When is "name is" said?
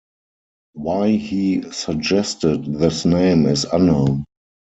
3.05-3.65